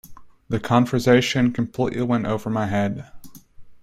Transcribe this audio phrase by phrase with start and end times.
[0.49, 3.11] The conversation completely went over my head.